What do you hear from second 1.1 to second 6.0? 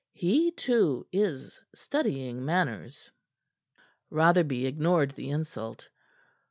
is studying manners." Rotherby ignored the insult.